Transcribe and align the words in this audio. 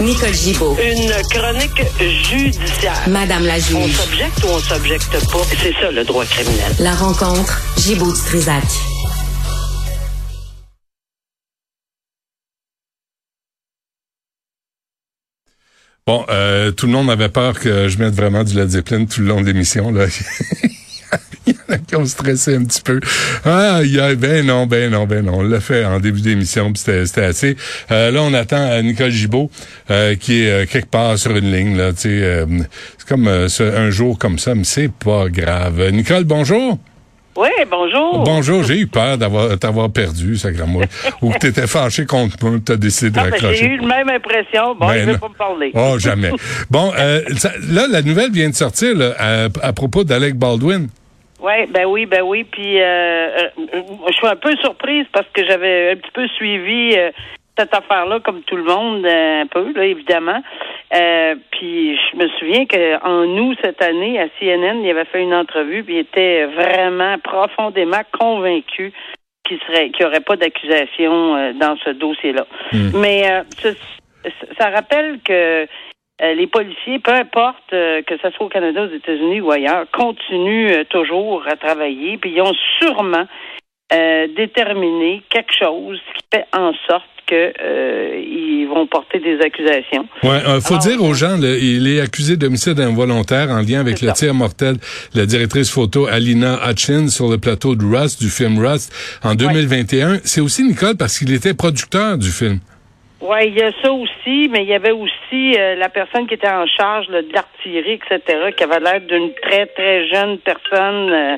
Nicole 0.00 0.34
Gibaud. 0.34 0.76
Une 0.82 1.12
chronique 1.30 1.82
judiciaire. 2.30 3.00
Madame 3.08 3.44
la 3.46 3.54
On 3.54 3.58
juge. 3.86 3.96
s'objecte 3.96 4.44
ou 4.44 4.48
on 4.48 4.58
s'objecte 4.58 5.10
pas? 5.30 5.42
C'est 5.62 5.72
ça 5.80 5.90
le 5.90 6.04
droit 6.04 6.24
criminel. 6.24 6.72
La 6.80 6.94
rencontre, 6.94 7.60
Gibaud 7.78 8.12
du 8.12 8.20
Trisac. 8.22 8.64
Bon, 16.06 16.24
euh, 16.30 16.72
tout 16.72 16.86
le 16.86 16.92
monde 16.92 17.10
avait 17.10 17.28
peur 17.28 17.60
que 17.60 17.88
je 17.88 17.98
mette 17.98 18.14
vraiment 18.14 18.42
du 18.42 18.54
Led 18.54 18.68
Zeppelin 18.70 19.04
tout 19.04 19.20
le 19.20 19.28
long 19.28 19.40
de 19.40 19.46
l'émission. 19.46 19.92
Là. 19.92 20.06
Qui 21.88 21.96
ont 21.96 22.04
stressé 22.06 22.56
un 22.56 22.64
petit 22.64 22.82
peu. 22.82 23.00
Ah, 23.44 23.80
il 23.82 23.92
y 23.94 24.00
a, 24.00 24.14
ben 24.14 24.44
non, 24.46 24.66
ben 24.66 24.90
non, 24.90 25.06
ben 25.06 25.24
non. 25.24 25.38
On 25.38 25.42
l'a 25.42 25.60
fait 25.60 25.84
en 25.84 26.00
début 26.00 26.20
d'émission, 26.20 26.72
puis 26.72 26.82
c'était 27.06 27.24
assez. 27.24 27.56
Euh, 27.90 28.10
là, 28.10 28.22
on 28.22 28.34
attend 28.34 28.56
euh, 28.70 28.82
Nicole 28.82 29.10
Gibault, 29.10 29.50
euh, 29.90 30.14
qui 30.16 30.42
est 30.42 30.50
euh, 30.50 30.66
quelque 30.66 30.88
part 30.90 31.18
sur 31.18 31.36
une 31.36 31.50
ligne. 31.52 31.76
Là, 31.76 31.90
euh, 32.06 32.46
c'est 32.98 33.08
comme 33.08 33.26
euh, 33.28 33.48
un 33.76 33.90
jour 33.90 34.18
comme 34.18 34.38
ça, 34.38 34.54
mais 34.54 34.64
c'est 34.64 34.90
pas 34.92 35.28
grave. 35.28 35.90
Nicole, 35.90 36.24
bonjour. 36.24 36.78
Oui, 37.34 37.48
bonjour. 37.70 38.24
Bonjour, 38.24 38.62
j'ai 38.62 38.78
eu 38.78 38.86
peur 38.86 39.16
d'avoir 39.16 39.58
t'avoir 39.58 39.88
perdu, 39.88 40.36
sacrément. 40.36 40.80
Ou 41.22 41.30
que 41.30 41.38
t'étais 41.38 41.66
fâché 41.66 42.04
contre 42.04 42.36
moi, 42.42 42.58
t'as 42.62 42.76
décidé 42.76 43.10
de 43.10 43.18
Ah, 43.18 43.22
ben, 43.24 43.30
raccrocher. 43.30 43.56
J'ai 43.56 43.66
eu 43.68 43.78
la 43.78 43.86
même 44.04 44.10
impression. 44.10 44.74
Bon, 44.78 44.86
Ben 44.86 45.06
ne 45.06 45.12
non. 45.12 45.18
pas 45.18 45.28
me 45.30 45.34
parler. 45.34 45.70
Oh, 45.72 45.98
jamais. 45.98 46.30
Bon, 46.70 46.92
euh, 46.98 47.22
ça- 47.38 47.52
là, 47.70 47.86
la 47.90 48.02
nouvelle 48.02 48.30
vient 48.32 48.50
de 48.50 48.54
sortir 48.54 48.94
là, 48.94 49.14
à, 49.18 49.44
à 49.62 49.72
propos 49.72 50.04
d'Alec 50.04 50.34
Baldwin. 50.34 50.88
Ouais, 51.42 51.66
ben 51.66 51.86
oui, 51.86 52.06
ben 52.06 52.22
oui. 52.22 52.44
Puis 52.44 52.80
euh, 52.80 52.84
euh, 52.84 53.48
je 54.08 54.12
suis 54.12 54.26
un 54.26 54.36
peu 54.36 54.54
surprise 54.56 55.06
parce 55.12 55.26
que 55.32 55.44
j'avais 55.44 55.90
un 55.90 55.96
petit 55.96 56.12
peu 56.12 56.26
suivi 56.28 56.94
euh, 56.96 57.10
cette 57.58 57.74
affaire-là, 57.74 58.20
comme 58.20 58.42
tout 58.42 58.56
le 58.56 58.64
monde, 58.64 59.04
euh, 59.04 59.42
un 59.42 59.46
peu, 59.46 59.72
là, 59.74 59.84
évidemment. 59.84 60.40
Euh, 60.94 61.34
puis 61.50 61.96
je 61.96 62.16
me 62.16 62.28
souviens 62.38 62.66
qu'en 62.66 63.24
août 63.24 63.58
cette 63.62 63.82
année, 63.82 64.20
à 64.20 64.28
CNN, 64.38 64.82
il 64.82 64.90
avait 64.90 65.04
fait 65.06 65.22
une 65.22 65.34
entrevue, 65.34 65.82
puis 65.82 65.94
il 65.94 66.00
était 66.00 66.46
vraiment 66.46 67.18
profondément 67.18 68.02
convaincu 68.18 68.92
qu'il 69.46 69.58
serait 69.66 69.90
qu'il 69.90 70.06
n'y 70.06 70.10
aurait 70.10 70.20
pas 70.20 70.36
d'accusation 70.36 71.36
euh, 71.36 71.52
dans 71.54 71.76
ce 71.84 71.90
dossier-là. 71.90 72.46
Mais 72.94 73.30
euh, 73.30 73.42
ça, 73.58 73.70
ça 74.58 74.70
rappelle 74.70 75.18
que 75.24 75.66
les 76.22 76.46
policiers, 76.46 77.00
peu 77.00 77.12
importe 77.12 77.72
euh, 77.72 78.02
que 78.02 78.16
ce 78.16 78.30
soit 78.30 78.46
au 78.46 78.48
Canada, 78.48 78.84
aux 78.84 78.94
États-Unis 78.94 79.40
ou 79.40 79.50
ailleurs, 79.50 79.86
continuent 79.92 80.70
euh, 80.70 80.84
toujours 80.84 81.42
à 81.48 81.56
travailler, 81.56 82.16
puis 82.18 82.32
ils 82.34 82.40
ont 82.40 82.54
sûrement 82.80 83.26
euh, 83.92 84.26
déterminé 84.34 85.22
quelque 85.28 85.52
chose 85.58 85.98
qui 86.14 86.22
fait 86.32 86.46
en 86.56 86.72
sorte 86.88 87.04
que 87.26 87.52
euh, 87.60 88.66
vont 88.72 88.86
porter 88.86 89.18
des 89.18 89.38
accusations. 89.40 90.06
Ouais, 90.22 90.40
euh, 90.46 90.60
faut 90.60 90.74
Alors, 90.74 90.86
dire 90.86 91.02
aux 91.02 91.12
gens, 91.12 91.36
il 91.42 91.86
est 91.86 92.00
accusé 92.00 92.36
d'homicide 92.36 92.80
involontaire 92.80 93.50
en 93.50 93.60
lien 93.60 93.80
avec 93.80 94.00
le 94.00 94.08
ça. 94.08 94.14
tir 94.14 94.34
mortel 94.34 94.76
la 95.14 95.26
directrice 95.26 95.70
photo 95.70 96.06
Alina 96.06 96.58
Hutchins 96.70 97.08
sur 97.08 97.28
le 97.28 97.36
plateau 97.36 97.74
de 97.74 97.84
Rust, 97.84 98.20
du 98.22 98.30
film 98.30 98.58
Rust, 98.64 98.92
en 99.22 99.34
2021. 99.34 100.20
C'est 100.24 100.40
aussi 100.40 100.64
Nicole 100.64 100.96
parce 100.96 101.18
qu'il 101.18 101.32
était 101.34 101.52
producteur 101.52 102.16
du 102.16 102.30
film. 102.30 102.60
Oui, 103.22 103.38
il 103.46 103.54
y 103.56 103.62
a 103.62 103.70
ça 103.82 103.92
aussi, 103.92 104.48
mais 104.50 104.62
il 104.64 104.68
y 104.68 104.74
avait 104.74 104.90
aussi 104.90 105.54
euh, 105.56 105.76
la 105.76 105.88
personne 105.88 106.26
qui 106.26 106.34
était 106.34 106.48
en 106.48 106.66
charge 106.66 107.06
là, 107.08 107.22
de 107.22 107.32
l'artillerie, 107.32 108.00
etc., 108.10 108.38
qui 108.56 108.64
avait 108.64 108.80
l'air 108.80 109.00
d'une 109.00 109.32
très, 109.42 109.66
très 109.66 110.08
jeune 110.08 110.38
personne. 110.38 111.10
euh, 111.12 111.36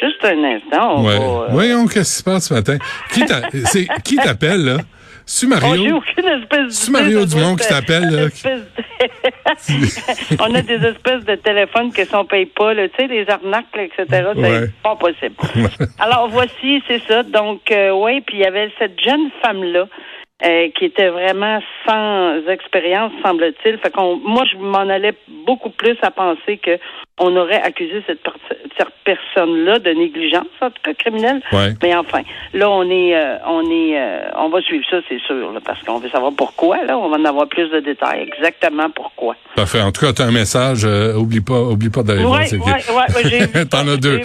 juste 0.00 0.24
un 0.24 0.44
instant. 0.44 0.98
On 1.00 1.04
Ouais. 1.06 1.18
va, 1.18 1.24
euh, 1.24 1.46
Voyons 1.50 1.86
qu'est-ce 1.86 2.16
qui 2.16 2.18
se 2.18 2.22
passe 2.24 2.48
ce 2.48 2.54
matin. 2.54 2.76
Qui 3.12 3.24
t'a- 3.24 3.48
c'est 3.64 3.86
qui 4.04 4.16
t'appelle 4.16 4.64
là? 4.64 4.76
C'est 5.28 5.46
Oh, 5.46 5.48
Mario. 5.48 5.96
aucune 5.96 6.24
espèce 6.40 6.70
C'est 6.70 6.90
Mario 6.92 7.24
Dumont 7.26 7.56
qui 7.56 7.66
t'appelle, 7.66 8.08
de- 8.10 8.30
On 10.40 10.54
a 10.54 10.62
des 10.62 10.74
espèces 10.86 11.24
de 11.24 11.34
téléphones 11.34 11.92
que 11.92 12.04
si 12.04 12.14
on 12.14 12.24
paye 12.24 12.46
pas, 12.46 12.74
là, 12.74 12.88
tu 12.88 12.94
sais, 12.96 13.06
les 13.08 13.28
arnaques, 13.28 13.74
là, 13.74 13.82
etc., 13.82 14.04
c'est 14.34 14.40
Ouais. 14.40 14.68
pas 14.82 14.94
possible. 14.96 15.34
Alors, 15.98 16.28
voici, 16.28 16.82
c'est 16.86 17.02
ça. 17.08 17.22
Donc, 17.24 17.70
euh, 17.72 17.90
oui, 17.90 18.20
puis 18.20 18.36
il 18.38 18.42
y 18.42 18.46
avait 18.46 18.70
cette 18.78 19.00
jeune 19.00 19.30
femme-là 19.42 19.86
euh, 20.44 20.68
qui 20.78 20.84
était 20.84 21.08
vraiment 21.08 21.60
sans 21.88 22.46
expérience, 22.48 23.10
semble-t-il. 23.24 23.78
Fait 23.78 23.90
qu'on, 23.90 24.16
moi, 24.16 24.44
je 24.50 24.58
m'en 24.58 24.86
allais 24.88 25.14
beaucoup 25.46 25.70
plus 25.70 25.96
à 26.02 26.10
penser 26.10 26.58
que 26.58 26.78
on 27.18 27.34
aurait 27.36 27.62
accusé 27.62 28.02
cette, 28.06 28.22
per- 28.22 28.32
cette 28.76 28.88
personne-là 29.02 29.78
de 29.78 29.88
négligence, 29.92 30.44
en 30.60 30.68
tout 30.68 30.82
cas 30.82 30.92
criminelle. 30.92 31.40
Ouais. 31.50 31.72
Mais 31.82 31.94
enfin, 31.96 32.20
là, 32.52 32.68
on 32.70 32.82
est, 32.90 33.16
euh, 33.16 33.38
on 33.46 33.62
est, 33.70 33.98
euh, 33.98 34.28
on 34.36 34.50
va 34.50 34.60
suivre 34.60 34.84
ça, 34.90 34.98
c'est 35.08 35.20
sûr, 35.22 35.50
là, 35.52 35.60
parce 35.64 35.82
qu'on 35.84 35.98
veut 35.98 36.10
savoir 36.10 36.32
pourquoi. 36.36 36.84
Là, 36.84 36.98
on 36.98 37.08
va 37.08 37.16
en 37.16 37.24
avoir 37.24 37.48
plus 37.48 37.70
de 37.70 37.80
détails, 37.80 38.20
exactement 38.30 38.90
pourquoi. 38.90 39.34
Parfait. 39.54 39.80
En 39.80 39.90
tout 39.92 40.04
cas, 40.04 40.12
t'as 40.12 40.24
un 40.26 40.32
message. 40.32 40.84
oublie 41.16 41.40
pas, 41.40 41.58
oublie 41.62 41.88
pas 41.88 42.02
d'aller 42.02 42.24
voir. 42.24 42.42
J'ai 43.24 43.38
vu 43.38 43.52
ça, 43.54 43.64
T'en 43.64 43.88
as 43.88 43.96
deux. 43.96 44.20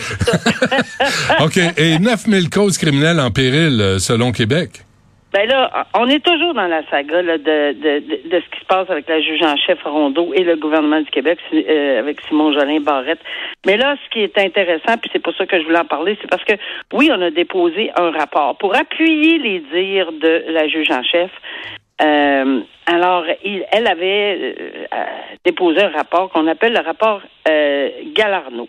OK. 1.39 1.57
Et 1.77 1.97
9000 1.99 2.49
causes 2.49 2.77
criminelles 2.77 3.21
en 3.21 3.31
péril, 3.31 3.95
selon 3.99 4.33
Québec. 4.33 4.81
Ben 5.31 5.47
là, 5.47 5.87
on 5.97 6.07
est 6.07 6.23
toujours 6.23 6.53
dans 6.53 6.67
la 6.67 6.85
saga 6.89 7.21
là, 7.21 7.37
de, 7.37 7.71
de, 7.73 7.99
de, 7.99 8.29
de 8.29 8.41
ce 8.41 8.49
qui 8.49 8.59
se 8.59 8.65
passe 8.65 8.89
avec 8.89 9.07
la 9.07 9.21
juge 9.21 9.41
en 9.41 9.55
chef 9.55 9.81
Rondeau 9.83 10.33
et 10.33 10.43
le 10.43 10.57
gouvernement 10.57 10.99
du 10.99 11.09
Québec 11.09 11.39
euh, 11.53 11.99
avec 11.99 12.19
Simon 12.27 12.51
Jolin 12.51 12.81
Barrette. 12.81 13.21
Mais 13.65 13.77
là, 13.77 13.95
ce 14.03 14.09
qui 14.09 14.23
est 14.23 14.37
intéressant, 14.37 14.97
puis 14.97 15.09
c'est 15.13 15.23
pour 15.23 15.33
ça 15.35 15.45
que 15.45 15.57
je 15.57 15.63
voulais 15.63 15.79
en 15.79 15.85
parler, 15.85 16.17
c'est 16.19 16.29
parce 16.29 16.43
que 16.43 16.53
oui, 16.91 17.09
on 17.13 17.21
a 17.21 17.31
déposé 17.31 17.91
un 17.97 18.11
rapport 18.11 18.57
pour 18.57 18.75
appuyer 18.75 19.37
les 19.37 19.59
dires 19.73 20.11
de 20.11 20.43
la 20.49 20.67
juge 20.67 20.91
en 20.91 21.03
chef. 21.03 21.31
Euh, 22.01 22.61
alors, 22.85 23.23
il, 23.45 23.63
elle 23.71 23.87
avait 23.87 24.55
euh, 24.93 25.05
déposé 25.45 25.81
un 25.81 25.91
rapport 25.91 26.29
qu'on 26.29 26.47
appelle 26.47 26.73
le 26.73 26.81
rapport 26.81 27.21
euh, 27.47 27.89
Galarno. 28.13 28.67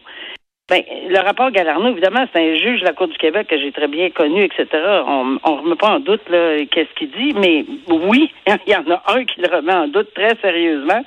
Ben, 0.68 0.82
le 0.88 1.18
rapport 1.18 1.50
Galarno, 1.50 1.90
évidemment, 1.90 2.24
c'est 2.32 2.40
un 2.40 2.54
juge 2.54 2.80
de 2.80 2.86
la 2.86 2.92
Cour 2.92 3.08
du 3.08 3.18
Québec 3.18 3.48
que 3.48 3.58
j'ai 3.58 3.72
très 3.72 3.88
bien 3.88 4.10
connu, 4.10 4.44
etc. 4.44 4.66
On 5.06 5.24
ne 5.24 5.38
remet 5.44 5.76
pas 5.76 5.90
en 5.90 6.00
doute 6.00 6.22
qu'est-ce 6.26 6.94
qu'il 6.94 7.10
dit, 7.10 7.34
mais 7.34 7.66
oui, 7.88 8.32
il 8.46 8.72
y 8.72 8.76
en 8.76 8.90
a 8.90 9.02
un 9.12 9.24
qui 9.24 9.40
le 9.40 9.54
remet 9.54 9.74
en 9.74 9.88
doute 9.88 10.14
très 10.14 10.34
sérieusement. 10.40 11.02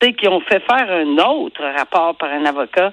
C'est 0.00 0.14
qu'ils 0.14 0.28
ont 0.28 0.40
fait 0.40 0.60
faire 0.60 0.90
un 0.90 1.18
autre 1.18 1.62
rapport 1.76 2.14
par 2.16 2.30
un 2.30 2.44
avocat 2.46 2.92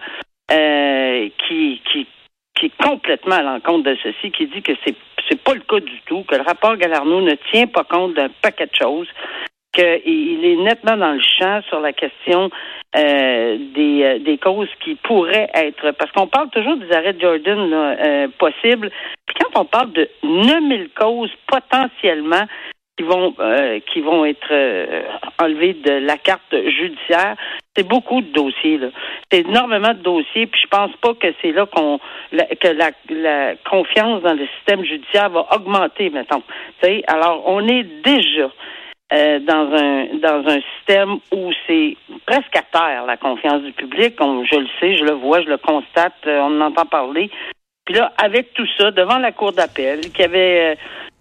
euh, 0.51 1.29
qui, 1.47 1.81
qui, 1.91 2.07
qui 2.55 2.65
est 2.65 2.83
complètement 2.83 3.35
à 3.35 3.43
l'encontre 3.43 3.89
de 3.89 3.97
ceci, 4.03 4.31
qui 4.31 4.47
dit 4.47 4.61
que 4.61 4.73
c'est 4.85 4.95
c'est 5.29 5.41
pas 5.41 5.53
le 5.53 5.61
cas 5.61 5.79
du 5.79 6.01
tout, 6.07 6.23
que 6.23 6.35
le 6.35 6.41
rapport 6.41 6.75
Galarno 6.75 7.21
ne 7.21 7.35
tient 7.51 7.67
pas 7.67 7.85
compte 7.85 8.15
d'un 8.15 8.29
paquet 8.41 8.65
de 8.65 8.75
choses, 8.75 9.07
qu'il 9.73 10.45
est 10.45 10.55
nettement 10.57 10.97
dans 10.97 11.13
le 11.13 11.21
champ 11.39 11.61
sur 11.69 11.79
la 11.79 11.93
question 11.93 12.49
euh, 12.95 13.57
des, 13.73 14.03
euh, 14.03 14.19
des 14.19 14.37
causes 14.37 14.69
qui 14.83 14.95
pourraient 14.95 15.49
être, 15.53 15.91
parce 15.91 16.11
qu'on 16.11 16.27
parle 16.27 16.49
toujours 16.49 16.75
des 16.75 16.91
arrêts 16.91 17.13
de 17.13 17.21
Jordan 17.21 17.69
là, 17.69 17.95
euh, 17.97 18.27
possibles, 18.37 18.91
puis 19.25 19.35
quand 19.39 19.61
on 19.61 19.65
parle 19.65 19.93
de 19.93 20.09
9000 20.23 20.89
causes 20.93 21.31
potentiellement 21.47 22.45
qui 22.97 23.03
vont 23.03 23.33
euh, 23.39 23.79
qui 23.91 24.01
vont 24.01 24.25
être 24.25 24.51
euh, 24.51 25.03
enlevées 25.41 25.73
de 25.73 25.91
la 26.05 26.17
carte 26.17 26.53
judiciaire, 26.53 27.37
c'est 27.73 27.87
beaucoup 27.87 28.19
de 28.19 28.31
dossiers 28.33 28.77
là. 28.77 28.87
C'est 29.31 29.47
énormément 29.47 29.93
de 29.93 30.03
dossiers, 30.03 30.47
puis 30.47 30.59
je 30.61 30.67
pense 30.67 30.91
pas 30.97 31.13
que 31.13 31.27
c'est 31.41 31.53
là 31.53 31.65
qu'on 31.65 31.99
que 32.33 32.67
la, 32.67 32.91
la 33.09 33.55
confiance 33.69 34.21
dans 34.21 34.33
le 34.33 34.45
système 34.57 34.83
judiciaire 34.83 35.29
va 35.29 35.47
augmenter, 35.55 36.09
mettons. 36.09 36.43
Alors 37.07 37.43
on 37.45 37.65
est 37.69 37.83
déjà 38.03 38.51
euh, 39.13 39.39
dans 39.39 39.67
un 39.73 40.05
dans 40.19 40.47
un 40.49 40.59
système 40.75 41.17
où 41.33 41.51
c'est 41.67 41.95
presque 42.25 42.55
à 42.55 42.61
terre 42.71 43.05
la 43.05 43.17
confiance 43.17 43.61
du 43.61 43.71
public. 43.73 44.15
On- 44.19 44.43
je 44.45 44.57
le 44.59 44.67
sais, 44.79 44.95
je 44.95 45.03
le 45.03 45.11
vois, 45.13 45.41
je 45.41 45.49
le 45.49 45.57
constate, 45.57 46.13
euh, 46.27 46.39
on 46.41 46.61
en 46.61 46.67
entend 46.67 46.85
parler. 46.85 47.29
Puis 47.85 47.95
là, 47.95 48.13
avec 48.17 48.53
tout 48.53 48.67
ça, 48.77 48.91
devant 48.91 49.17
la 49.17 49.31
cour 49.31 49.51
d'appel, 49.51 49.99
qui 50.13 50.23
avait 50.23 50.75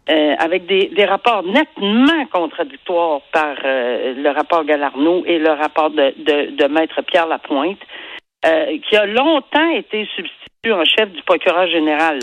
euh, 0.08 0.12
euh, 0.12 0.34
avec 0.38 0.66
des, 0.66 0.86
des 0.88 1.04
rapports 1.04 1.42
nettement 1.42 2.26
contradictoires 2.32 3.20
par 3.32 3.54
euh, 3.64 4.14
le 4.16 4.30
rapport 4.30 4.64
Galarno 4.64 5.24
et 5.26 5.38
le 5.38 5.50
rapport 5.50 5.90
de, 5.90 6.14
de, 6.18 6.50
de 6.56 6.64
Maître 6.66 7.00
Pierre 7.02 7.26
Lapointe, 7.28 7.78
euh, 8.46 8.78
qui 8.88 8.96
a 8.96 9.06
longtemps 9.06 9.70
été 9.70 10.06
substitut 10.14 10.72
en 10.72 10.84
chef 10.84 11.10
du 11.10 11.22
procureur 11.22 11.66
général. 11.68 12.18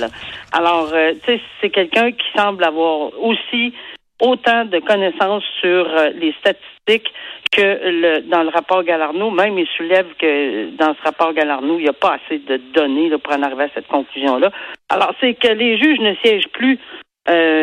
Alors, 0.54 0.90
euh, 0.94 1.14
tu 1.14 1.34
sais, 1.38 1.42
c'est 1.62 1.70
quelqu'un 1.70 2.12
qui 2.12 2.26
semble 2.36 2.64
avoir 2.64 3.12
aussi 3.22 3.74
autant 4.22 4.66
de 4.66 4.80
connaissances 4.80 5.44
sur 5.62 5.88
euh, 5.88 6.10
les 6.16 6.34
statistiques 6.40 7.14
que 7.52 7.62
le, 7.62 8.22
dans 8.22 8.44
le 8.44 8.50
rapport 8.50 8.84
Galarno. 8.84 9.30
Même, 9.32 9.58
il 9.58 9.68
soulève 9.68 10.08
que 10.20 10.70
dans 10.78 10.96
ce 10.96 11.02
rapport 11.04 11.34
Galarno, 11.34 11.78
il 11.78 11.84
n'y 11.84 11.90
a 11.90 11.94
pas 11.94 12.18
assez 12.26 12.40
de 12.40 12.58
données 12.74 13.10
pour 13.18 13.34
en 13.34 13.44
arriver 13.44 13.64
à 13.64 13.70
cette 13.74 13.88
conclusion-là. 13.88 14.52
Alors, 14.90 15.14
c'est 15.22 15.34
que 15.34 15.50
les 15.50 15.78
juges 15.78 16.00
ne 16.00 16.16
siègent 16.16 16.50
plus 16.54 16.80
euh, 17.30 17.57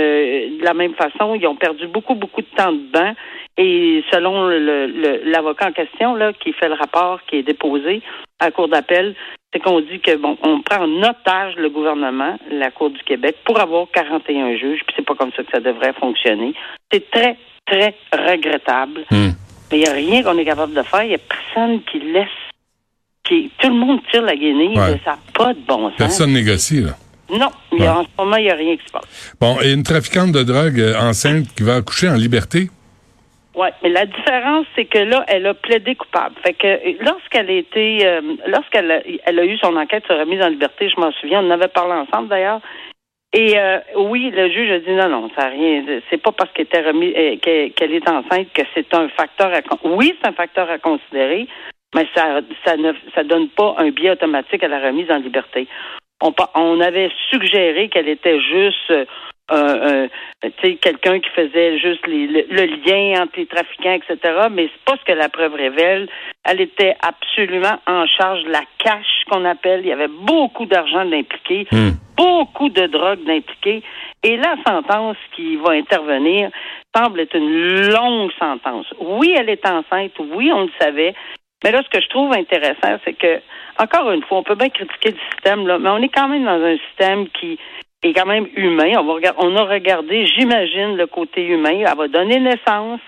de 0.65 0.69
la 0.69 0.75
même 0.75 0.95
façon. 0.95 1.35
Ils 1.35 1.47
ont 1.47 1.57
perdu 1.57 1.87
beaucoup, 1.87 2.15
beaucoup 2.15 2.41
de 2.41 2.57
temps 2.57 2.73
de 2.73 2.91
banc. 2.93 3.15
Et 3.57 4.03
selon 4.11 4.49
l'avocat 4.49 5.69
en 5.69 5.73
question, 5.73 6.15
là, 6.15 6.33
qui 6.33 6.53
fait 6.53 6.69
le 6.69 6.75
rapport, 6.75 7.21
qui 7.27 7.37
est 7.37 7.43
déposé 7.43 8.03
à 8.41 8.47
la 8.47 8.51
Cour 8.51 8.69
d'appel, 8.69 9.15
c'est 9.53 9.61
qu'on 9.61 9.81
dit 9.81 10.01
que 10.01 10.17
bon, 10.17 10.37
on 10.43 10.61
prend 10.63 10.85
en 10.85 11.03
otage 11.03 11.55
le 11.57 11.69
gouvernement, 11.69 12.37
la 12.51 12.71
Cour 12.71 12.91
du 12.91 13.01
Québec, 13.05 13.37
pour 13.45 13.61
avoir 13.61 13.87
41 13.93 14.57
juges, 14.57 14.81
puis 14.85 14.97
c'est 14.97 15.07
pas 15.07 15.15
comme 15.15 15.31
ça 15.37 15.45
que 15.45 15.51
ça 15.53 15.61
devrait 15.61 15.93
fonctionner. 15.93 16.55
C'est 16.91 17.09
très, 17.11 17.37
très 17.67 17.95
regrettable. 18.13 19.05
Hmm. 19.11 19.31
Mais 19.71 19.79
il 19.79 19.83
n'y 19.83 19.89
a 19.89 19.93
rien 19.93 20.23
qu'on 20.23 20.39
est 20.39 20.45
capable 20.45 20.75
de 20.75 20.83
faire. 20.83 21.05
Il 21.05 21.11
n'y 21.11 21.15
a 21.15 21.19
personne 21.19 21.83
qui 21.83 22.01
laisse. 22.01 22.29
Qui, 23.23 23.51
tout 23.59 23.69
le 23.69 23.75
monde 23.75 24.01
tire 24.11 24.23
la 24.23 24.37
guenille. 24.37 24.77
Ouais. 24.79 25.01
Ça 25.05 25.13
n'a 25.13 25.19
pas 25.33 25.55
de 25.55 25.61
bon 25.61 25.89
sens. 25.91 25.97
Personne 25.97 26.33
négocie, 26.33 26.83
là. 26.83 26.93
Non, 27.31 27.49
il 27.73 27.79
y 27.83 27.87
a- 27.87 27.93
Ouais. 27.93 27.99
en 28.01 28.05
ce 28.05 28.09
moment, 28.19 28.37
il 28.37 28.45
n'y 28.45 28.51
a 28.51 28.55
rien 28.55 28.77
qui 28.77 28.85
se 28.87 28.93
passe. 28.93 29.37
Bon, 29.41 29.57
et 29.63 29.73
une 29.73 29.83
trafiquante 29.83 30.33
de 30.33 30.43
drogue 30.43 30.79
euh, 30.79 30.95
enceinte 31.01 31.47
qui 31.57 31.63
va 31.63 31.77
accoucher 31.77 32.09
en 32.09 32.15
liberté? 32.17 32.69
Oui, 33.57 33.69
mais 33.83 33.89
la 33.91 34.05
différence, 34.05 34.67
c'est 34.75 34.85
que 34.85 34.99
là, 34.99 35.25
elle 35.29 35.47
a 35.47 35.55
plaidé 35.55 35.95
coupable. 35.95 36.35
Fait 36.45 36.55
que 36.55 36.67
euh, 36.67 36.93
lorsqu'elle 37.01 37.49
a 37.49 37.53
été, 37.53 38.05
euh, 38.05 38.21
lorsqu'elle 38.49 38.91
a, 38.91 39.01
elle 39.27 39.39
a 39.39 39.45
eu 39.45 39.57
son 39.59 39.77
enquête 39.77 40.05
sur 40.07 40.19
remise 40.19 40.43
en 40.43 40.49
liberté, 40.49 40.89
je 40.89 41.01
m'en 41.01 41.13
souviens, 41.13 41.41
on 41.43 41.47
en 41.47 41.51
avait 41.53 41.69
parlé 41.69 41.93
ensemble 41.93 42.29
d'ailleurs. 42.29 42.61
Et 43.33 43.59
euh, 43.59 43.79
oui, 43.97 44.31
le 44.35 44.49
juge 44.51 44.71
a 44.71 44.79
dit 44.81 44.91
non, 44.91 45.09
non, 45.09 45.31
ça 45.37 45.45
n'a 45.45 45.49
rien. 45.51 45.85
C'est 46.11 46.19
pas 46.23 46.31
parce 46.33 46.51
qu'elle 46.53 46.67
était 46.67 46.83
remis, 46.83 47.13
qu'elle 47.41 47.93
est 47.95 48.09
enceinte 48.09 48.49
que 48.53 48.63
c'est 48.75 48.93
un 48.95 49.09
facteur 49.09 49.53
à. 49.53 49.61
Oui, 49.85 50.15
c'est 50.21 50.29
un 50.29 50.33
facteur 50.35 50.69
à 50.71 50.79
considérer, 50.79 51.47
mais 51.95 52.07
ça, 52.15 52.41
ça 52.65 52.77
ne, 52.77 52.93
ça 53.15 53.25
donne 53.25 53.49
pas 53.49 53.75
un 53.79 53.91
biais 53.91 54.11
automatique 54.11 54.63
à 54.63 54.69
la 54.69 54.81
remise 54.81 55.11
en 55.11 55.17
liberté. 55.19 55.67
On, 56.21 56.81
avait 56.81 57.11
suggéré 57.31 57.89
qu'elle 57.89 58.09
était 58.09 58.41
juste 58.41 58.93
euh, 59.51 60.09
sais, 60.63 60.77
quelqu'un 60.77 61.21
qui 61.21 61.29
faisait 61.31 61.79
juste 61.79 62.07
les- 62.07 62.27
le, 62.29 62.47
le 62.49 62.65
lien 62.65 63.23
entre 63.23 63.37
les 63.39 63.47
trafiquants, 63.47 63.93
etc. 63.93 64.19
Mais 64.51 64.69
c'est 64.73 64.85
pas 64.87 64.97
ce 64.99 65.05
que 65.05 65.13
la 65.13 65.29
preuve 65.29 65.55
révèle. 65.55 66.09
Elle 66.45 66.63
était 66.63 66.97
absolument 67.03 67.79
en 67.87 68.07
charge 68.07 68.43
de 68.45 68.51
la 68.51 68.63
cash 68.79 69.07
qu'on 69.31 69.45
appelle. 69.45 69.81
Il 69.81 69.89
y 69.89 69.93
avait 69.93 70.09
beaucoup 70.09 70.65
d'argent 70.67 71.05
d'impliqué, 71.05 71.67
Hmm. 71.71 71.91
beaucoup 72.17 72.71
de 72.71 72.87
drogue 72.87 73.23
d'impliqué. 73.25 73.83
Et 74.23 74.37
la 74.39 74.55
sentence 74.67 75.19
qui 75.37 75.57
va 75.57 75.73
intervenir 75.73 76.49
semble 76.97 77.21
être 77.21 77.37
une 77.37 77.91
longue 77.91 78.31
sentence. 78.39 78.87
Oui, 78.99 79.35
elle 79.37 79.51
est 79.51 79.67
enceinte. 79.69 80.13
Oui, 80.19 80.51
on 80.53 80.63
le 80.63 80.71
savait. 80.81 81.15
Mais 81.63 81.71
là, 81.71 81.83
ce 81.83 81.89
que 81.89 82.03
je 82.03 82.09
trouve 82.09 82.33
intéressant, 82.33 82.99
c'est 83.05 83.15
que, 83.15 83.41
encore 83.79 84.11
une 84.11 84.23
fois, 84.25 84.39
on 84.39 84.43
peut 84.43 84.55
bien 84.55 84.69
critiquer 84.69 85.11
le 85.11 85.19
système, 85.31 85.67
là, 85.67 85.79
mais 85.79 85.89
on 85.91 85.99
est 85.99 86.09
quand 86.09 86.29
même 86.29 86.45
dans 86.45 86.63
un 86.63 86.77
système 86.89 87.29
qui 87.29 87.59
est 88.03 88.13
quand 88.13 88.27
même 88.27 88.47
humain. 88.55 88.93
On, 88.99 89.05
va 89.05 89.33
on 89.39 89.57
a 89.57 89.65
regardé, 89.65 90.27
j'imagine, 90.27 90.97
le 90.97 91.07
côté 91.07 91.47
humain. 91.47 91.85
Elle 91.87 91.97
va 91.97 92.09
donner 92.09 92.39
naissance. 92.39 93.01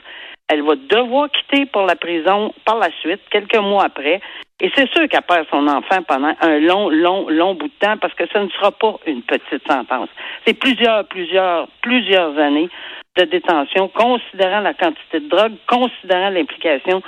Elle 0.48 0.62
va 0.62 0.76
devoir 0.76 1.28
quitter 1.30 1.66
pour 1.66 1.82
la 1.82 1.96
prison 1.96 2.54
par 2.64 2.78
la 2.78 2.88
suite, 3.00 3.20
quelques 3.30 3.58
mois 3.58 3.84
après. 3.84 4.20
Et 4.60 4.70
c'est 4.74 4.88
sûr 4.92 5.08
qu'elle 5.08 5.22
perd 5.22 5.46
son 5.50 5.66
enfant 5.66 6.02
pendant 6.06 6.34
un 6.40 6.58
long, 6.60 6.88
long, 6.88 7.28
long 7.28 7.54
bout 7.54 7.66
de 7.66 7.72
temps 7.80 7.98
parce 7.98 8.14
que 8.14 8.24
ce 8.32 8.38
ne 8.38 8.48
sera 8.50 8.70
pas 8.70 8.94
une 9.06 9.22
petite 9.22 9.66
sentence. 9.68 10.08
C'est 10.46 10.54
plusieurs, 10.54 11.04
plusieurs, 11.08 11.68
plusieurs 11.82 12.38
années 12.38 12.70
de 13.16 13.24
détention, 13.24 13.88
considérant 13.88 14.60
la 14.60 14.74
quantité 14.74 15.20
de 15.20 15.28
drogue, 15.28 15.54
considérant 15.66 16.30
l'implication 16.30 17.02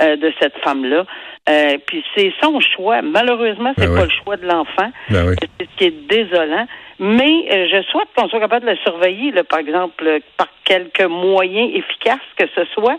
euh, 0.00 0.16
de 0.16 0.32
cette 0.40 0.56
femme-là. 0.58 1.04
Euh, 1.48 1.78
puis 1.86 2.04
c'est 2.14 2.32
son 2.42 2.60
choix. 2.60 3.02
Malheureusement, 3.02 3.72
c'est 3.78 3.86
Ben 3.86 3.96
pas 3.96 4.04
le 4.04 4.10
choix 4.22 4.36
de 4.36 4.46
l'enfant. 4.46 4.90
Ben 5.10 5.28
oui. 5.28 5.34
C'est 5.40 5.66
ce 5.66 5.76
qui 5.76 5.84
est 5.84 6.08
désolant. 6.08 6.66
Mais 6.98 7.48
euh, 7.50 7.66
je 7.72 7.82
souhaite 7.90 8.08
qu'on 8.16 8.28
soit 8.28 8.40
capable 8.40 8.66
de 8.66 8.72
la 8.72 8.82
surveiller, 8.82 9.30
là, 9.30 9.44
par 9.44 9.60
exemple, 9.60 10.04
euh, 10.06 10.18
par 10.36 10.48
quelques 10.64 11.08
moyens 11.08 11.70
efficaces 11.74 12.18
que 12.36 12.44
ce 12.54 12.64
soit, 12.74 12.98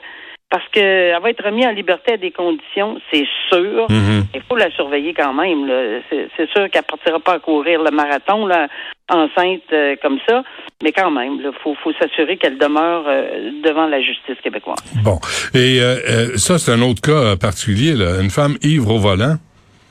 parce 0.50 0.68
qu'elle 0.70 1.22
va 1.22 1.30
être 1.30 1.46
remise 1.46 1.68
en 1.68 1.72
liberté 1.72 2.14
à 2.14 2.18
des 2.18 2.32
conditions, 2.32 3.00
c'est 3.12 3.28
sûr. 3.50 3.86
Mhm. 3.90 4.24
Il 4.34 4.42
faut 4.50 4.56
la 4.56 4.72
surveiller 4.72 5.14
quand 5.14 5.34
même. 5.34 5.70
c'est 6.10 6.50
sûr 6.50 6.70
qu'elle 6.72 6.84
partira 6.84 7.20
pas 7.20 7.34
à 7.34 7.40
courir 7.40 7.84
le 7.84 7.92
marathon 7.92 8.48
là, 8.48 8.68
enceinte 9.10 9.62
euh, 9.74 9.96
comme 10.02 10.20
ça, 10.28 10.44
mais 10.82 10.92
quand 10.92 11.12
même, 11.12 11.40
il 11.40 11.52
faut, 11.62 11.76
faut 11.76 11.92
s'assurer 11.94 12.38
qu'elle 12.38 12.58
demeure 12.58 13.04
euh, 13.08 13.52
devant 13.64 13.88
la 13.88 14.02
justice 14.02 14.38
québécoise. 14.42 14.78
Bon. 15.04 15.20
Et 15.54 15.82
euh, 15.82 15.96
euh, 16.10 16.38
ça, 16.38 16.58
c'est 16.58 16.72
un 16.72 16.82
autre 16.82 17.02
cas 17.02 17.36
particulier, 17.36 17.94
là. 17.94 18.22
Une 18.22 18.30
femme 18.30 18.58
ivre 18.62 18.96
au 18.96 19.00
volant. 19.00 19.36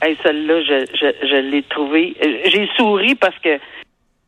Hey, 0.01 0.17
celle-là, 0.23 0.63
je, 0.63 0.87
je, 0.95 1.27
je 1.29 1.37
l'ai 1.51 1.63
trouvée. 1.65 2.15
J'ai 2.47 2.69
souri 2.77 3.17
parce 3.17 3.37
que 3.41 3.59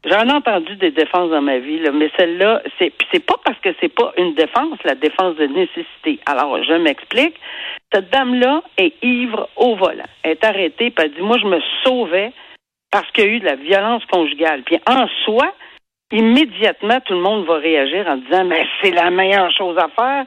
j'en 0.04 0.28
ai 0.28 0.32
entendu 0.32 0.76
des 0.76 0.90
défenses 0.90 1.30
dans 1.30 1.40
ma 1.40 1.58
vie, 1.58 1.78
là, 1.78 1.92
mais 1.92 2.10
celle-là, 2.18 2.62
c'est 2.78 2.92
c'est 3.12 3.24
pas 3.24 3.36
parce 3.44 3.58
que 3.60 3.70
c'est 3.80 3.94
pas 3.94 4.12
une 4.18 4.34
défense, 4.34 4.78
la 4.84 4.96
défense 4.96 5.36
de 5.36 5.46
nécessité. 5.46 6.18
Alors, 6.26 6.62
je 6.62 6.74
m'explique. 6.74 7.36
Cette 7.92 8.10
dame-là 8.10 8.62
est 8.76 8.92
ivre 9.02 9.48
au 9.56 9.76
volant. 9.76 10.04
Elle 10.22 10.32
est 10.32 10.44
arrêtée, 10.44 10.90
puis 10.90 11.04
elle 11.04 11.12
dit 11.12 11.22
Moi, 11.22 11.38
je 11.40 11.46
me 11.46 11.60
sauvais 11.84 12.32
parce 12.90 13.10
qu'il 13.12 13.24
y 13.24 13.26
a 13.28 13.30
eu 13.30 13.40
de 13.40 13.46
la 13.46 13.56
violence 13.56 14.04
conjugale. 14.06 14.62
Puis 14.62 14.78
en 14.86 15.06
soi, 15.24 15.54
immédiatement, 16.10 17.00
tout 17.04 17.14
le 17.14 17.20
monde 17.20 17.46
va 17.46 17.56
réagir 17.56 18.06
en 18.06 18.16
disant 18.16 18.44
Mais 18.44 18.66
c'est 18.82 18.92
la 18.92 19.10
meilleure 19.10 19.50
chose 19.52 19.76
à 19.78 19.88
faire. 19.88 20.24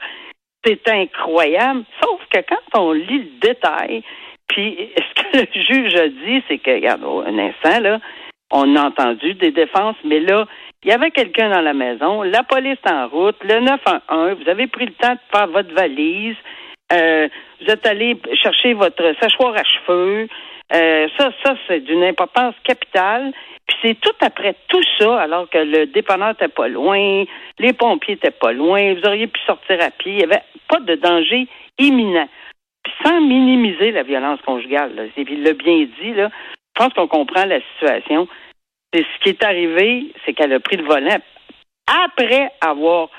C'est 0.65 0.87
incroyable. 0.89 1.83
Sauf 2.01 2.21
que 2.29 2.39
quand 2.47 2.79
on 2.79 2.93
lit 2.93 3.19
le 3.19 3.39
détail, 3.47 4.03
puis 4.47 4.91
ce 4.97 5.23
que 5.23 5.37
le 5.37 5.63
juge 5.63 5.95
a 5.95 6.07
dit, 6.07 6.43
c'est 6.47 6.57
que, 6.57 6.71
regarde, 6.71 7.01
oh, 7.05 7.23
un 7.25 7.37
instant, 7.37 7.79
là, 7.81 7.99
on 8.51 8.75
a 8.75 8.83
entendu 8.83 9.33
des 9.33 9.51
défenses, 9.51 9.97
mais 10.05 10.19
là, 10.19 10.45
il 10.83 10.89
y 10.89 10.93
avait 10.93 11.11
quelqu'un 11.11 11.49
dans 11.49 11.61
la 11.61 11.73
maison, 11.73 12.23
la 12.23 12.43
police 12.43 12.77
est 12.85 12.91
en 12.91 13.07
route, 13.07 13.37
le 13.43 13.61
911, 13.61 14.37
vous 14.43 14.49
avez 14.49 14.67
pris 14.67 14.85
le 14.85 14.93
temps 14.93 15.13
de 15.13 15.19
faire 15.37 15.47
votre 15.47 15.73
valise, 15.73 16.35
euh, 16.91 17.27
vous 17.61 17.71
êtes 17.71 17.87
allé 17.87 18.17
chercher 18.41 18.73
votre 18.73 19.13
séchoir 19.21 19.55
à 19.55 19.63
cheveux. 19.63 20.27
Euh, 20.71 21.07
ça, 21.17 21.31
ça, 21.43 21.55
c'est 21.67 21.81
d'une 21.81 22.03
importance 22.03 22.55
capitale. 22.63 23.33
Puis 23.67 23.77
c'est 23.81 23.99
tout 23.99 24.15
après 24.21 24.55
tout 24.67 24.83
ça, 24.99 25.21
alors 25.21 25.49
que 25.49 25.57
le 25.57 25.85
dépanneur 25.87 26.29
n'était 26.29 26.49
pas 26.49 26.67
loin, 26.67 27.23
les 27.59 27.73
pompiers 27.73 28.15
n'étaient 28.15 28.31
pas 28.31 28.51
loin, 28.51 28.93
vous 28.93 29.07
auriez 29.07 29.27
pu 29.27 29.39
sortir 29.45 29.81
à 29.81 29.89
pied, 29.89 30.11
il 30.11 30.17
n'y 30.17 30.23
avait 30.23 30.43
pas 30.67 30.79
de 30.81 30.95
danger 30.95 31.47
imminent. 31.77 32.27
Puis 32.83 32.93
sans 33.05 33.21
minimiser 33.21 33.91
la 33.91 34.03
violence 34.03 34.41
conjugale, 34.41 34.95
là. 34.95 35.03
Il 35.15 35.43
l'a 35.43 35.53
bien 35.53 35.85
dit. 36.01 36.13
Je 36.13 36.27
pense 36.75 36.93
qu'on 36.93 37.07
comprend 37.07 37.45
la 37.45 37.61
situation. 37.73 38.27
Ce 38.93 39.19
qui 39.21 39.29
est 39.29 39.43
arrivé, 39.43 40.11
c'est 40.25 40.33
qu'elle 40.33 40.53
a 40.53 40.59
pris 40.59 40.77
le 40.77 40.83
volant 40.83 41.19
après 42.05 42.51
avoir 42.61 43.09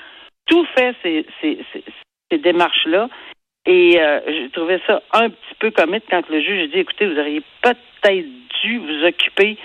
tout 0.45 0.65
fait 0.75 0.95
ces 1.01 2.37
démarches-là. 2.37 3.09
Et 3.65 3.99
euh, 3.99 4.19
j'ai 4.27 4.49
trouvé 4.51 4.79
ça 4.85 5.01
un 5.13 5.29
petit 5.29 5.55
peu 5.59 5.71
comique 5.71 6.03
quand 6.09 6.27
le 6.29 6.39
juge 6.41 6.63
a 6.63 6.67
dit 6.67 6.79
écoutez, 6.79 7.07
vous 7.07 7.19
auriez 7.19 7.41
peut-être 7.61 8.27
dû 8.63 8.77
vous 8.77 9.05
occuper 9.05 9.57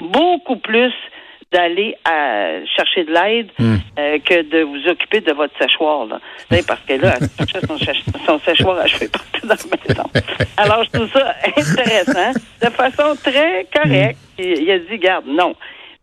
beaucoup 0.00 0.56
plus 0.56 0.92
d'aller 1.52 1.94
à 2.06 2.64
chercher 2.76 3.04
de 3.04 3.12
l'aide 3.12 3.50
Hmm. 3.58 3.76
euh, 3.98 4.18
que 4.24 4.40
de 4.42 4.62
vous 4.62 4.88
occuper 4.88 5.20
de 5.20 5.32
votre 5.32 5.52
séchoir. 5.58 6.06
Là. 6.06 6.18
Parce 6.66 6.80
que 6.80 6.94
là, 6.94 7.16
son, 7.66 7.76
son 8.26 8.38
séchoir 8.38 8.78
à 8.78 8.86
cheveux 8.86 9.10
partout 9.10 9.46
dans 9.46 9.54
la 9.54 9.76
maison. 9.88 10.10
Alors, 10.56 10.84
je 10.84 10.90
trouve 10.90 11.10
ça 11.12 11.34
intéressant, 11.46 12.32
de 12.62 12.70
façon 12.70 13.14
très 13.22 13.66
correcte. 13.74 14.18
Il, 14.38 14.62
il 14.62 14.70
a 14.70 14.78
dit, 14.78 14.96
garde, 14.98 15.26
non, 15.26 15.54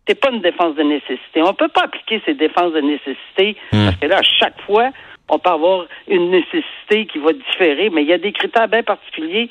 c'est 0.06 0.14
pas 0.14 0.30
une 0.30 0.40
défense 0.40 0.76
de 0.76 0.84
nécessité. 0.84 1.42
On 1.42 1.52
peut 1.52 1.66
pas 1.68 1.82
appliquer 1.82 2.22
ces 2.24 2.34
défenses 2.34 2.72
de 2.72 2.80
nécessité 2.80 3.56
Hmm. 3.72 3.86
parce 3.86 3.96
que 3.96 4.06
là, 4.06 4.18
à 4.18 4.22
chaque 4.22 4.60
fois, 4.62 4.90
on 5.30 5.38
peut 5.38 5.50
avoir 5.50 5.86
une 6.08 6.30
nécessité 6.30 7.06
qui 7.10 7.18
va 7.18 7.32
différer, 7.32 7.88
mais 7.90 8.02
il 8.02 8.08
y 8.08 8.12
a 8.12 8.18
des 8.18 8.32
critères 8.32 8.68
bien 8.68 8.82
particuliers 8.82 9.48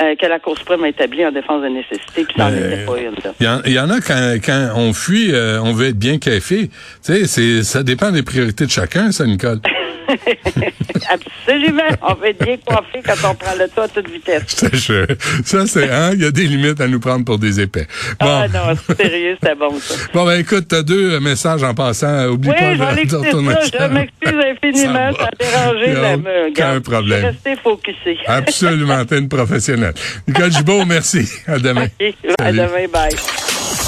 euh, 0.00 0.14
que 0.14 0.26
la 0.26 0.38
Cour 0.38 0.56
suprême 0.56 0.84
a 0.84 0.88
établis 0.88 1.26
en 1.26 1.32
défense 1.32 1.62
de 1.62 1.68
nécessité, 1.68 2.24
puis 2.24 2.34
ça 2.36 2.50
était 2.50 2.84
pas 2.84 2.98
une. 2.98 3.14
Il 3.40 3.46
y, 3.46 3.48
en- 3.48 3.60
il 3.66 3.72
y 3.72 3.80
en 3.80 3.90
a 3.90 4.00
quand, 4.00 4.36
quand 4.44 4.70
on 4.76 4.92
fuit, 4.92 5.32
euh, 5.32 5.60
on 5.62 5.72
veut 5.72 5.88
être 5.88 5.98
bien 5.98 6.18
café. 6.18 6.70
Tu 7.04 7.26
sais, 7.26 7.62
ça 7.64 7.82
dépend 7.82 8.10
des 8.12 8.22
priorités 8.22 8.66
de 8.66 8.70
chacun, 8.70 9.10
ça, 9.12 9.24
Nicole. 9.26 9.60
Absolument. 11.10 11.82
On 12.02 12.14
veut 12.14 12.28
être 12.28 12.44
bien 12.44 12.56
coiffé 12.58 13.00
quand 13.04 13.30
on 13.30 13.34
prend 13.34 13.54
le 13.58 13.68
toit 13.68 13.84
à 13.84 13.88
toute 13.88 14.08
vitesse. 14.08 14.44
Je 14.62 14.68
te 14.68 14.76
jure. 14.76 15.06
Ça, 15.44 15.66
c'est, 15.66 15.88
hein, 15.90 16.10
il 16.14 16.22
y 16.22 16.24
a 16.24 16.30
des 16.30 16.44
limites 16.46 16.80
à 16.80 16.88
nous 16.88 17.00
prendre 17.00 17.24
pour 17.24 17.38
des 17.38 17.60
épais. 17.60 17.86
Bon. 18.20 18.26
Ah 18.26 18.48
non, 18.48 18.74
c'est 18.86 18.96
sérieux, 18.96 19.36
c'était 19.40 19.54
bon 19.54 19.78
ça. 19.78 19.94
Bon, 20.12 20.24
ben, 20.24 20.38
écoute, 20.40 20.66
t'as 20.68 20.82
deux 20.82 21.14
euh, 21.14 21.20
messages 21.20 21.62
en 21.62 21.74
passant. 21.74 22.26
Oublie 22.28 22.50
Oui, 22.50 22.56
pas 22.78 22.94
de, 22.94 23.08
de 23.08 23.16
retourner 23.16 23.54
ça. 23.54 23.88
Je 23.88 23.92
m'excuse 23.94 24.40
infiniment. 24.62 25.12
Ça 25.18 25.28
a 25.28 25.30
dérangé. 25.38 25.92
La- 25.92 26.48
aucun 26.48 26.80
problème. 26.80 27.24
Resté 27.24 27.56
focusé. 27.62 28.18
Absolument, 28.26 29.04
t'es 29.04 29.18
une 29.18 29.28
professionnelle. 29.28 29.94
Nicole 30.26 30.52
Gibault, 30.52 30.84
merci. 30.84 31.28
À 31.46 31.58
demain. 31.58 31.86
OK. 32.00 32.16
À 32.40 32.52
demain. 32.52 32.86
Bye. 32.92 33.14